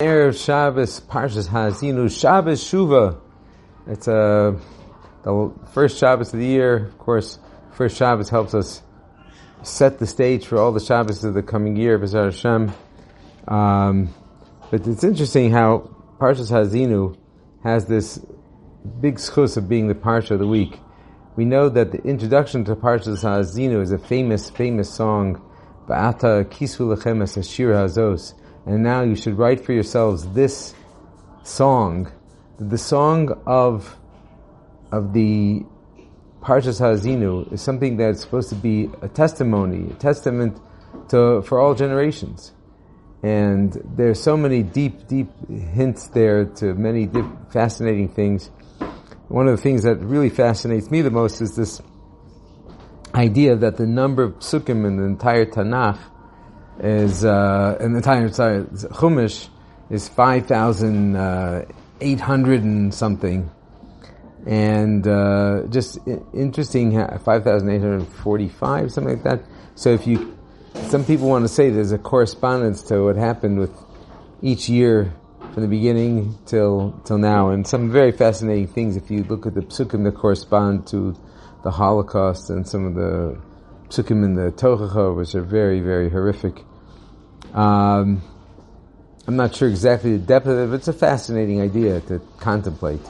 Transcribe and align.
Erev 0.00 0.40
Shabbos 0.40 1.00
Parshas 1.00 1.48
Hazinu 1.48 2.08
Shabbos 2.08 2.62
Shuva. 2.62 3.20
It's 3.88 4.06
uh, 4.06 4.56
the 5.24 5.52
first 5.72 5.98
Shabbos 5.98 6.32
of 6.32 6.38
the 6.38 6.46
year. 6.46 6.76
Of 6.86 6.98
course, 6.98 7.40
first 7.72 7.96
Shabbos 7.96 8.28
helps 8.28 8.54
us 8.54 8.80
set 9.64 9.98
the 9.98 10.06
stage 10.06 10.46
for 10.46 10.56
all 10.56 10.70
the 10.70 10.78
Shabbos 10.78 11.24
of 11.24 11.34
the 11.34 11.42
coming 11.42 11.74
year, 11.74 11.98
B'ezras 11.98 12.26
Hashem. 12.26 12.72
Um, 13.48 14.14
but 14.70 14.86
it's 14.86 15.02
interesting 15.02 15.50
how 15.50 15.90
Parshas 16.20 16.52
Hazinu 16.52 17.16
has 17.64 17.86
this 17.86 18.24
big 19.00 19.16
schus 19.16 19.56
of 19.56 19.68
being 19.68 19.88
the 19.88 19.96
Parsha 19.96 20.30
of 20.30 20.38
the 20.38 20.46
week. 20.46 20.78
We 21.34 21.44
know 21.44 21.68
that 21.70 21.90
the 21.90 22.00
introduction 22.04 22.64
to 22.66 22.76
Parshas 22.76 23.24
Hazinu 23.24 23.82
is 23.82 23.90
a 23.90 23.98
famous, 23.98 24.48
famous 24.48 24.94
song, 24.94 25.42
Ba'ata 25.88 26.44
Kisu 26.44 26.96
Lechem 26.96 27.20
Es 27.20 27.36
Ashir 27.36 27.72
Hazos 27.72 28.34
and 28.68 28.82
now 28.82 29.00
you 29.00 29.16
should 29.16 29.38
write 29.38 29.64
for 29.64 29.72
yourselves 29.72 30.28
this 30.28 30.74
song, 31.42 32.12
the 32.58 32.76
song 32.76 33.40
of 33.46 33.96
of 34.92 35.14
the 35.14 35.64
Parshas 36.42 36.78
Hazinu 36.78 37.50
is 37.50 37.62
something 37.62 37.96
that's 37.96 38.20
supposed 38.20 38.50
to 38.50 38.54
be 38.54 38.90
a 39.00 39.08
testimony, 39.08 39.90
a 39.90 39.94
testament 39.94 40.60
to 41.08 41.40
for 41.42 41.58
all 41.58 41.74
generations. 41.74 42.52
And 43.22 43.72
there's 43.96 44.22
so 44.22 44.36
many 44.36 44.62
deep, 44.62 45.08
deep 45.08 45.30
hints 45.48 46.08
there 46.08 46.44
to 46.44 46.74
many 46.74 47.06
deep, 47.06 47.24
fascinating 47.50 48.10
things. 48.10 48.50
One 49.28 49.48
of 49.48 49.56
the 49.56 49.62
things 49.62 49.82
that 49.84 49.96
really 49.96 50.28
fascinates 50.28 50.90
me 50.90 51.00
the 51.00 51.10
most 51.10 51.40
is 51.40 51.56
this 51.56 51.80
idea 53.14 53.56
that 53.56 53.78
the 53.78 53.86
number 53.86 54.22
of 54.22 54.34
psukim 54.40 54.86
in 54.86 54.98
the 54.98 55.04
entire 55.04 55.46
Tanakh 55.46 55.98
is 56.80 57.24
uh, 57.24 57.76
an 57.80 57.96
entire 57.96 58.28
sorry, 58.30 58.64
Chumash 58.64 59.48
is 59.90 60.08
five 60.08 60.46
thousand 60.46 61.16
uh, 61.16 61.64
eight 62.00 62.20
hundred 62.20 62.62
and 62.62 62.94
something, 62.94 63.50
and 64.46 65.06
uh, 65.06 65.62
just 65.70 65.98
interesting 66.32 66.92
five 67.24 67.44
thousand 67.44 67.70
eight 67.70 67.80
hundred 67.80 68.06
forty-five 68.06 68.92
something 68.92 69.14
like 69.14 69.24
that. 69.24 69.42
So 69.74 69.90
if 69.90 70.06
you, 70.06 70.36
some 70.88 71.04
people 71.04 71.28
want 71.28 71.44
to 71.44 71.48
say 71.48 71.70
there's 71.70 71.92
a 71.92 71.98
correspondence 71.98 72.82
to 72.84 73.04
what 73.04 73.16
happened 73.16 73.58
with 73.58 73.72
each 74.42 74.68
year 74.68 75.12
from 75.52 75.62
the 75.62 75.68
beginning 75.68 76.38
till 76.46 77.00
till 77.04 77.18
now, 77.18 77.50
and 77.50 77.66
some 77.66 77.90
very 77.90 78.12
fascinating 78.12 78.68
things. 78.68 78.96
If 78.96 79.10
you 79.10 79.24
look 79.24 79.46
at 79.46 79.54
the 79.54 79.62
psukim 79.62 80.04
that 80.04 80.14
correspond 80.14 80.86
to 80.88 81.16
the 81.64 81.72
Holocaust 81.72 82.50
and 82.50 82.68
some 82.68 82.86
of 82.86 82.94
the 82.94 83.40
psukim 83.88 84.24
in 84.24 84.34
the 84.34 84.52
Tochacha, 84.52 85.16
which 85.16 85.34
are 85.34 85.42
very 85.42 85.80
very 85.80 86.10
horrific. 86.10 86.64
Um, 87.54 88.22
I'm 89.26 89.36
not 89.36 89.54
sure 89.54 89.68
exactly 89.68 90.12
the 90.16 90.24
depth 90.26 90.46
of 90.46 90.58
it, 90.58 90.66
but 90.68 90.74
it's 90.76 90.88
a 90.88 90.92
fascinating 90.92 91.60
idea 91.60 92.00
to 92.02 92.20
contemplate. 92.38 93.00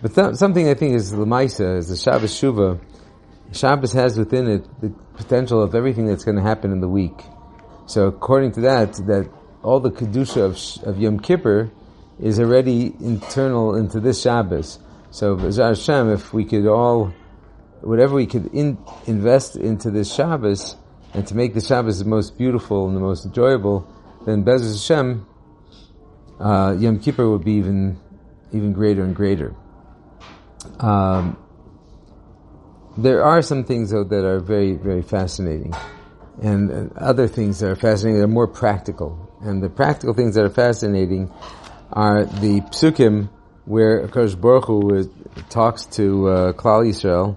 But 0.00 0.14
th- 0.14 0.36
something 0.36 0.68
I 0.68 0.74
think 0.74 0.94
is 0.94 1.12
Lamaisa, 1.12 1.78
is 1.78 1.88
the 1.88 1.96
Shabbos 1.96 2.32
Shuvah. 2.32 2.80
Shabbos 3.52 3.92
has 3.92 4.18
within 4.18 4.48
it 4.48 4.80
the 4.80 4.90
potential 5.16 5.62
of 5.62 5.74
everything 5.74 6.06
that's 6.06 6.24
going 6.24 6.36
to 6.36 6.42
happen 6.42 6.70
in 6.70 6.80
the 6.80 6.88
week. 6.88 7.20
So 7.86 8.06
according 8.06 8.52
to 8.52 8.60
that, 8.62 8.94
that 9.06 9.30
all 9.62 9.80
the 9.80 9.90
Kedusha 9.90 10.44
of, 10.82 10.88
of 10.88 11.00
Yom 11.00 11.18
Kippur 11.18 11.70
is 12.20 12.38
already 12.38 12.94
internal 13.00 13.74
into 13.74 14.00
this 14.00 14.22
Shabbos. 14.22 14.78
So 15.10 15.36
Hashem, 15.36 16.10
if 16.10 16.32
we 16.32 16.44
could 16.44 16.66
all, 16.66 17.12
whatever 17.86 18.14
we 18.14 18.26
could 18.26 18.46
in, 18.52 18.78
invest 19.06 19.56
into 19.56 19.90
this 19.90 20.12
Shabbos, 20.12 20.76
and 21.14 21.26
to 21.28 21.36
make 21.36 21.54
the 21.54 21.60
Shabbos 21.60 21.98
the 22.00 22.04
most 22.04 22.36
beautiful 22.36 22.88
and 22.88 22.96
the 22.96 23.00
most 23.00 23.24
enjoyable, 23.24 23.88
then 24.26 24.44
B'ezras 24.44 24.88
Hashem, 24.88 25.26
uh, 26.40 26.76
Yom 26.78 26.98
Kippur 26.98 27.30
would 27.30 27.44
be 27.44 27.52
even 27.54 27.98
even 28.52 28.72
greater 28.72 29.02
and 29.02 29.14
greater. 29.14 29.54
Um, 30.80 31.36
there 32.98 33.24
are 33.24 33.42
some 33.42 33.64
things 33.64 33.90
though 33.90 34.04
that 34.04 34.24
are 34.24 34.40
very 34.40 34.74
very 34.74 35.02
fascinating, 35.02 35.72
and, 36.42 36.70
and 36.70 36.92
other 36.98 37.28
things 37.28 37.60
that 37.60 37.70
are 37.70 37.76
fascinating 37.76 38.18
that 38.18 38.24
are 38.24 38.28
more 38.28 38.48
practical. 38.48 39.32
And 39.42 39.62
the 39.62 39.68
practical 39.68 40.14
things 40.14 40.34
that 40.34 40.44
are 40.44 40.50
fascinating 40.50 41.30
are 41.92 42.24
the 42.24 42.62
psukim 42.72 43.30
where 43.64 44.06
Akash 44.06 44.40
Baruch 44.40 44.64
Hu 44.64 45.10
talks 45.50 45.84
to 45.86 46.28
uh, 46.28 46.52
Klal 46.52 46.86
Yisrael 46.88 47.36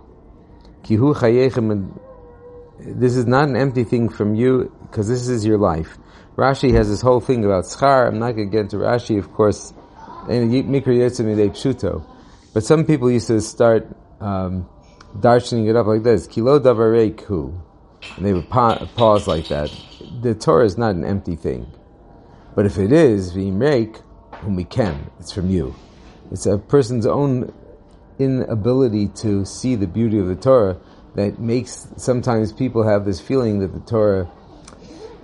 Kihu. 0.83 1.99
This 2.79 3.15
is 3.15 3.27
not 3.27 3.49
an 3.49 3.55
empty 3.55 3.83
thing 3.83 4.09
from 4.09 4.35
you 4.35 4.75
because 4.83 5.07
this 5.07 5.27
is 5.27 5.45
your 5.45 5.57
life. 5.57 5.97
Rashi 6.35 6.73
has 6.73 6.89
this 6.89 7.01
whole 7.01 7.19
thing 7.19 7.45
about 7.45 7.65
schar. 7.65 8.07
I'm 8.07 8.19
not 8.19 8.31
going 8.31 8.49
to 8.49 8.51
get 8.51 8.61
into 8.61 8.77
Rashi, 8.77 9.19
of 9.19 9.31
course. 9.33 9.73
But 12.53 12.63
some 12.63 12.85
people 12.85 13.11
used 13.11 13.27
to 13.27 13.41
start 13.41 13.87
um, 14.19 14.69
it 15.23 15.75
up 15.75 15.87
like 15.87 16.03
this: 16.03 16.27
kilo 16.27 16.59
davarei 16.59 17.15
and 18.17 18.25
they 18.25 18.33
would 18.33 18.49
pa- 18.49 18.85
pause 18.95 19.27
like 19.27 19.47
that. 19.49 19.71
The 20.21 20.35
Torah 20.35 20.65
is 20.65 20.77
not 20.77 20.95
an 20.95 21.05
empty 21.05 21.35
thing, 21.35 21.71
but 22.55 22.65
if 22.65 22.77
it 22.77 22.91
is 22.91 23.33
we 23.33 23.51
make 23.51 23.97
whom 24.35 24.55
we 24.55 24.63
can, 24.63 25.09
it's 25.19 25.31
from 25.31 25.49
you. 25.49 25.75
It's 26.31 26.45
a 26.45 26.57
person's 26.57 27.05
own 27.05 27.53
inability 28.21 29.07
to 29.07 29.45
see 29.45 29.75
the 29.75 29.87
beauty 29.87 30.19
of 30.19 30.27
the 30.27 30.35
Torah 30.35 30.77
that 31.15 31.39
makes 31.39 31.87
sometimes 31.97 32.53
people 32.53 32.87
have 32.87 33.05
this 33.05 33.19
feeling 33.19 33.59
that 33.59 33.73
the 33.73 33.79
Torah 33.79 34.29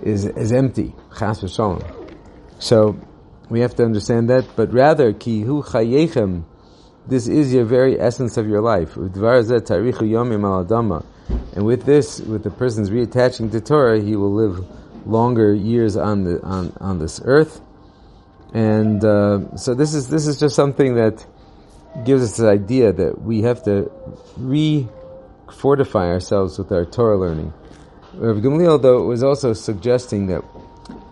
is 0.02 0.24
is 0.24 0.52
empty. 0.52 0.94
Chas. 1.18 1.40
So 2.58 2.98
we 3.48 3.60
have 3.60 3.74
to 3.76 3.84
understand 3.84 4.28
that, 4.30 4.44
but 4.56 4.72
rather 4.72 5.12
ki 5.12 5.42
hu 5.42 5.62
chayechem. 5.62 6.44
This 7.06 7.26
is 7.26 7.54
your 7.54 7.64
very 7.64 7.98
essence 7.98 8.36
of 8.36 8.46
your 8.46 8.60
life. 8.60 8.94
And 8.96 9.14
with 11.64 11.86
this, 11.86 12.20
with 12.20 12.42
the 12.42 12.50
person's 12.50 12.90
reattaching 12.90 13.50
to 13.52 13.62
Torah, 13.62 13.98
he 13.98 14.14
will 14.14 14.34
live 14.34 14.66
longer 15.06 15.54
years 15.54 15.96
on 15.96 16.24
the 16.24 16.42
on, 16.42 16.76
on 16.80 16.98
this 16.98 17.20
earth. 17.24 17.62
And 18.52 19.02
uh, 19.02 19.56
so 19.56 19.74
this 19.74 19.94
is 19.94 20.08
this 20.08 20.26
is 20.26 20.38
just 20.38 20.54
something 20.54 20.96
that 20.96 21.26
gives 22.04 22.22
us 22.22 22.36
the 22.36 22.48
idea 22.48 22.92
that 22.92 23.20
we 23.20 23.42
have 23.42 23.62
to 23.64 23.90
re 24.36 24.88
fortify 25.50 26.08
ourselves 26.08 26.58
with 26.58 26.70
our 26.72 26.84
Torah 26.84 27.18
learning. 27.18 27.52
Rav 28.14 28.36
Gamliel, 28.36 28.80
though, 28.80 29.04
was 29.04 29.22
also 29.22 29.52
suggesting 29.52 30.26
that 30.28 30.44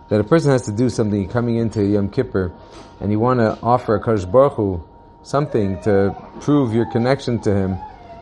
that 0.09 0.21
a 0.21 0.23
person 0.23 0.51
has 0.51 0.63
to 0.63 0.71
do 0.71 0.89
something 0.89 1.27
coming 1.29 1.57
into 1.57 1.83
Yom 1.83 2.09
Kippur, 2.09 2.51
and 2.99 3.11
you 3.11 3.19
want 3.19 3.39
to 3.39 3.57
offer 3.61 3.95
a 3.95 4.01
Kadosh 4.01 4.29
Baruch 4.31 4.53
Hu 4.53 4.83
something 5.23 5.81
to 5.83 6.15
prove 6.39 6.73
your 6.73 6.89
connection 6.91 7.39
to 7.41 7.53
Him. 7.53 7.77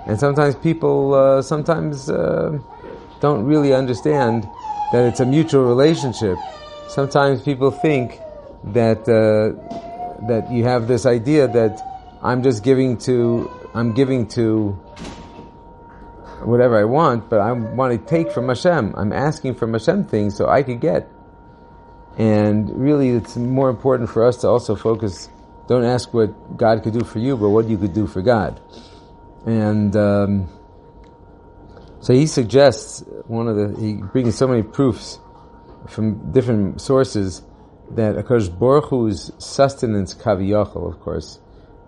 And 0.08 0.20
sometimes 0.20 0.56
people 0.56 1.14
uh, 1.14 1.42
sometimes 1.42 2.10
uh, 2.10 2.58
don't 3.22 3.44
really 3.46 3.74
understand 3.74 4.48
that 4.92 5.06
it's 5.06 5.20
a 5.20 5.26
mutual 5.26 5.66
relationship. 5.66 6.38
Sometimes 6.88 7.42
people 7.42 7.72
think 7.72 8.20
that 8.66 9.02
uh, 9.10 9.54
that 10.28 10.52
you 10.52 10.64
have 10.64 10.88
this 10.88 11.06
idea 11.06 11.48
that 11.48 11.95
I'm 12.26 12.42
just 12.42 12.64
giving 12.64 12.98
to 13.10 13.52
I'm 13.76 13.94
giving 13.94 14.28
to 14.30 14.72
whatever 16.42 16.80
I 16.80 16.86
want, 16.86 17.30
but 17.30 17.40
I 17.40 17.52
want 17.52 17.92
to 17.94 18.00
take 18.04 18.32
from 18.32 18.48
Hashem. 18.48 18.96
I'm 18.98 19.14
asking 19.14 19.56
from 19.56 19.74
Hashem 19.74 20.06
things 20.06 20.36
so 20.36 20.50
I 20.50 20.64
could 20.64 20.82
get. 20.82 21.08
And 22.18 22.82
really, 22.82 23.10
it's 23.10 23.36
more 23.36 23.70
important 23.70 24.10
for 24.10 24.26
us 24.26 24.38
to 24.38 24.48
also 24.48 24.76
focus. 24.76 25.30
Don't 25.68 25.84
ask 25.84 26.14
what 26.14 26.58
God 26.58 26.82
could 26.82 26.94
do 26.94 27.04
for 27.06 27.20
you, 27.20 27.38
but 27.38 27.50
what 27.50 27.68
you 27.68 27.78
could 27.78 27.94
do 27.94 28.08
for 28.08 28.24
God. 28.24 28.60
And 29.46 29.96
um, 29.96 30.50
so 32.00 32.14
he 32.14 32.26
suggests 32.26 33.04
one 33.28 33.48
of 33.48 33.56
the 33.56 33.80
he 33.80 33.94
brings 34.02 34.36
so 34.36 34.48
many 34.48 34.64
proofs 34.64 35.20
from 35.88 36.32
different 36.32 36.82
sources 36.82 37.44
that 37.92 38.18
occurs 38.18 38.50
Baruch 38.50 38.90
sustenance 39.38 40.16
kaviyachol. 40.16 40.92
Of 40.92 41.00
course, 41.02 41.40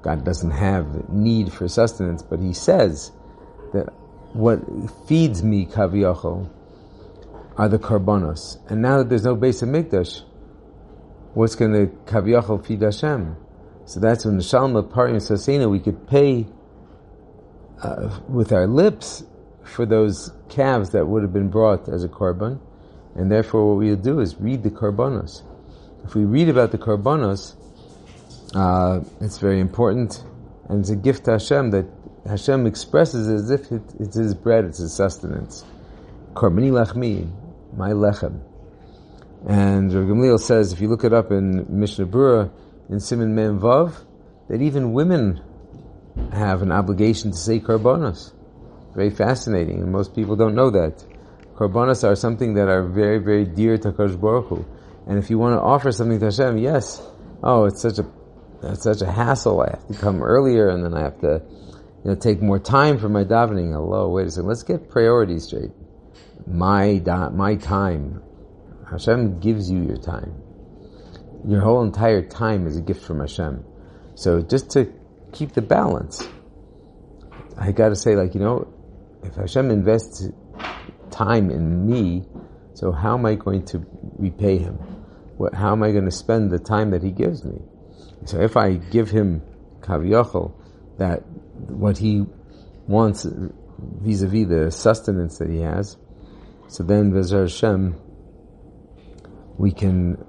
God 0.07 0.23
doesn't 0.23 0.51
have 0.51 1.09
need 1.09 1.51
for 1.51 1.67
sustenance, 1.67 2.23
but 2.23 2.39
He 2.39 2.53
says 2.53 3.11
that 3.73 3.89
what 4.31 4.61
feeds 5.05 5.43
me 5.43 5.65
kaviyachol 5.65 6.49
are 7.57 7.67
the 7.67 7.77
korbanos. 7.77 8.57
And 8.71 8.81
now 8.81 8.99
that 8.99 9.09
there's 9.09 9.25
no 9.25 9.35
Beis 9.35 9.61
Hamikdash, 9.61 10.21
what's 11.33 11.55
going 11.55 11.73
to 11.73 11.87
kaviyachol 12.05 12.65
feed 12.65 12.83
Hashem. 12.83 13.35
So 13.83 13.99
that's 13.99 14.23
when 14.23 14.37
the 14.37 14.43
Shalma 14.43 14.89
Parim 14.89 15.17
Sasena 15.17 15.69
we 15.69 15.81
could 15.81 16.07
pay 16.07 16.47
uh, 17.83 18.17
with 18.29 18.53
our 18.53 18.65
lips 18.65 19.25
for 19.65 19.85
those 19.85 20.31
calves 20.47 20.91
that 20.91 21.05
would 21.05 21.21
have 21.23 21.33
been 21.33 21.49
brought 21.49 21.89
as 21.89 22.05
a 22.05 22.07
korban, 22.07 22.61
and 23.15 23.29
therefore 23.29 23.67
what 23.67 23.79
we'll 23.79 23.97
do 23.97 24.21
is 24.21 24.37
read 24.39 24.63
the 24.63 24.71
korbanos. 24.71 25.41
If 26.05 26.15
we 26.15 26.23
read 26.23 26.47
about 26.47 26.71
the 26.71 26.77
korbanos, 26.77 27.56
uh, 28.55 29.01
it's 29.21 29.37
very 29.37 29.59
important, 29.59 30.23
and 30.69 30.79
it's 30.81 30.89
a 30.89 30.95
gift 30.95 31.25
to 31.25 31.31
Hashem 31.31 31.71
that 31.71 31.85
Hashem 32.27 32.65
expresses 32.65 33.27
as 33.27 33.49
if 33.51 33.71
it, 33.71 33.81
it's 33.99 34.15
His 34.15 34.33
bread, 34.33 34.65
it's 34.65 34.79
His 34.79 34.93
sustenance. 34.93 35.65
Korbani 36.33 36.71
lachmi, 36.71 37.31
my 37.75 37.91
lechem. 37.91 38.41
And 39.47 39.93
Rav 39.93 40.05
Gamliel 40.05 40.39
says, 40.39 40.73
if 40.73 40.81
you 40.81 40.87
look 40.87 41.03
it 41.03 41.13
up 41.13 41.31
in 41.31 41.65
Mishnah 41.79 42.07
Berurah, 42.07 42.51
in 42.89 42.97
Siman 42.97 43.29
Mem 43.29 43.59
Vav, 43.59 44.03
that 44.49 44.61
even 44.61 44.93
women 44.93 45.41
have 46.31 46.61
an 46.61 46.71
obligation 46.71 47.31
to 47.31 47.37
say 47.37 47.59
korbanos. 47.59 48.33
Very 48.95 49.09
fascinating, 49.09 49.81
and 49.81 49.91
most 49.91 50.15
people 50.15 50.35
don't 50.35 50.55
know 50.55 50.69
that. 50.71 51.03
Korbanos 51.55 52.03
are 52.03 52.15
something 52.15 52.55
that 52.55 52.67
are 52.67 52.83
very, 52.83 53.19
very 53.19 53.45
dear 53.45 53.77
to 53.77 53.91
Kosh 53.91 54.15
Baruch 54.15 54.47
Hu. 54.47 54.65
And 55.07 55.17
if 55.17 55.29
you 55.29 55.37
want 55.37 55.55
to 55.55 55.61
offer 55.61 55.91
something 55.91 56.19
to 56.19 56.25
Hashem, 56.25 56.57
yes, 56.57 57.01
oh, 57.43 57.65
it's 57.65 57.81
such 57.81 57.99
a, 57.99 58.05
it's 58.63 58.83
such 58.83 59.01
a 59.01 59.11
hassle. 59.11 59.61
I 59.61 59.69
have 59.71 59.87
to 59.87 59.93
come 59.93 60.21
earlier, 60.21 60.69
and 60.69 60.83
then 60.83 60.93
I 60.93 61.01
have 61.01 61.19
to, 61.21 61.41
you 62.03 62.11
know, 62.11 62.15
take 62.15 62.41
more 62.41 62.59
time 62.59 62.97
for 62.97 63.09
my 63.09 63.23
davening. 63.23 63.71
Hello, 63.71 64.09
wait 64.09 64.27
a 64.27 64.31
second. 64.31 64.47
Let's 64.47 64.63
get 64.63 64.89
priorities 64.89 65.45
straight. 65.45 65.71
My 66.45 66.97
da- 66.97 67.29
my 67.29 67.55
time. 67.55 68.23
Hashem 68.89 69.39
gives 69.39 69.69
you 69.69 69.83
your 69.83 69.97
time. 69.97 70.33
Your 71.45 71.61
whole 71.61 71.83
entire 71.83 72.21
time 72.21 72.65
is 72.67 72.77
a 72.77 72.81
gift 72.81 73.03
from 73.03 73.19
Hashem. 73.19 73.63
So 74.15 74.41
just 74.41 74.71
to 74.71 74.91
keep 75.33 75.53
the 75.53 75.61
balance, 75.61 76.27
I 77.57 77.71
got 77.71 77.89
to 77.89 77.95
say, 77.95 78.15
like 78.15 78.33
you 78.33 78.39
know, 78.39 78.73
if 79.23 79.35
Hashem 79.35 79.69
invests 79.69 80.29
time 81.11 81.51
in 81.51 81.85
me, 81.85 82.25
so 82.73 82.91
how 82.91 83.17
am 83.17 83.25
I 83.25 83.35
going 83.35 83.65
to 83.65 83.85
repay 84.17 84.57
Him? 84.57 84.75
What, 85.37 85.53
how 85.53 85.71
am 85.73 85.83
I 85.83 85.91
going 85.91 86.05
to 86.05 86.11
spend 86.11 86.51
the 86.51 86.59
time 86.59 86.91
that 86.91 87.03
He 87.03 87.11
gives 87.11 87.43
me? 87.43 87.61
So 88.25 88.41
if 88.41 88.57
I 88.57 88.73
give 88.73 89.09
Him 89.09 89.41
kaviyachol, 89.81 90.53
that 90.97 91.25
what 91.27 91.97
He 91.97 92.25
wants 92.87 93.25
vis-a-vis 93.25 94.47
the 94.47 94.71
sustenance 94.71 95.37
that 95.37 95.49
He 95.49 95.59
has, 95.59 95.97
so 96.67 96.83
then 96.83 97.11
Bezer 97.11 97.43
Hashem, 97.43 97.95
we 99.57 99.71
can 99.71 100.23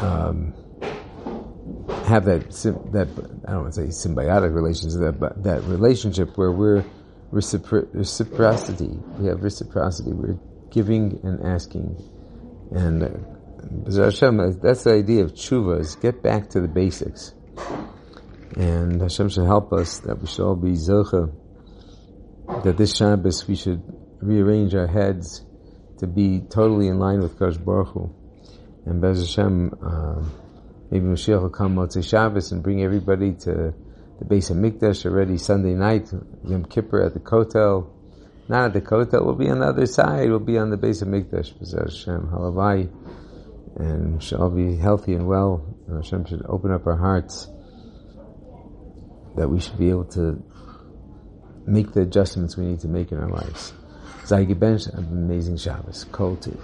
um, 0.00 0.52
have 2.04 2.24
that 2.24 2.50
that 2.92 3.08
I 3.46 3.52
don't 3.52 3.62
want 3.62 3.74
to 3.74 3.90
say 3.90 4.08
symbiotic 4.08 4.54
relationship, 4.54 5.20
that 5.20 5.42
that 5.44 5.62
relationship 5.64 6.36
where 6.36 6.50
we're 6.52 6.84
recipro- 7.32 7.88
reciprocity. 7.92 8.98
We 9.18 9.28
have 9.28 9.42
reciprocity. 9.42 10.12
We're 10.12 10.38
giving 10.70 11.20
and 11.22 11.46
asking, 11.46 11.96
and 12.72 13.02
Hashem. 13.94 14.60
That's 14.60 14.84
the 14.84 14.92
idea 14.92 15.24
of 15.24 15.32
tshuva: 15.32 15.80
is 15.80 15.96
get 15.96 16.22
back 16.22 16.50
to 16.50 16.60
the 16.60 16.68
basics. 16.68 17.34
And 18.56 19.00
Hashem 19.00 19.28
should 19.28 19.44
help 19.44 19.72
us 19.72 20.00
that 20.00 20.20
we 20.20 20.26
should 20.26 20.46
all 20.46 20.56
be 20.56 20.72
zocha. 20.72 21.32
That 22.64 22.76
this 22.76 22.96
Shabbos 22.96 23.46
we 23.46 23.56
should 23.56 23.82
rearrange 24.20 24.74
our 24.74 24.86
heads 24.86 25.44
to 25.98 26.06
be 26.06 26.40
totally 26.40 26.88
in 26.88 26.98
line 26.98 27.20
with 27.20 27.38
Kosh 27.38 27.56
Baruch 27.56 27.88
Hu. 27.88 28.14
And 28.84 29.00
Bez 29.00 29.18
Hashem, 29.18 29.72
uh, 29.82 30.22
maybe 30.90 31.06
Mashiach 31.06 31.42
will 31.42 31.50
come 31.50 31.76
Motzei 31.76 32.08
Shabbos 32.08 32.52
and 32.52 32.62
bring 32.62 32.82
everybody 32.82 33.32
to 33.32 33.74
the 34.18 34.24
Beis 34.24 34.50
HaMikdash 34.50 35.04
already 35.06 35.38
Sunday 35.38 35.74
night, 35.74 36.10
Yom 36.44 36.64
Kippur 36.64 37.02
at 37.02 37.14
the 37.14 37.20
Kotel. 37.20 37.90
Not 38.48 38.66
at 38.66 38.72
the 38.74 38.80
Kotel, 38.80 39.24
we'll 39.24 39.34
be 39.34 39.50
on 39.50 39.58
the 39.58 39.66
other 39.66 39.86
side, 39.86 40.30
we'll 40.30 40.38
be 40.38 40.56
on 40.56 40.70
the 40.70 40.76
Beis 40.76 41.02
HaMikdash, 41.02 41.58
Bez 41.58 41.72
Hashem, 41.72 42.28
Halavai. 42.32 42.88
And 43.76 44.14
we 44.14 44.20
should 44.20 44.40
all 44.40 44.50
be 44.50 44.76
healthy 44.76 45.14
and 45.14 45.26
well. 45.26 45.64
And 45.86 45.96
Hashem 45.96 46.24
should 46.26 46.44
open 46.46 46.72
up 46.72 46.86
our 46.86 46.96
hearts 46.96 47.48
that 49.36 49.48
we 49.48 49.60
should 49.60 49.78
be 49.78 49.90
able 49.90 50.06
to 50.06 50.42
make 51.66 51.92
the 51.92 52.00
adjustments 52.00 52.56
we 52.56 52.64
need 52.64 52.80
to 52.80 52.88
make 52.88 53.12
in 53.12 53.18
our 53.18 53.28
lives. 53.28 53.72
Zaygi 54.24 54.58
Bench, 54.58 54.86
amazing 54.86 55.58
Shabbos. 55.58 56.04
Kol 56.10 56.36
Tuv. 56.36 56.58